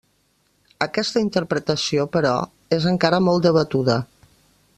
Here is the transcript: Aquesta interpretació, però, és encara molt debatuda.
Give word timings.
Aquesta 0.85 1.23
interpretació, 1.25 2.07
però, 2.17 2.33
és 2.79 2.89
encara 2.93 3.21
molt 3.29 3.47
debatuda. 3.49 4.03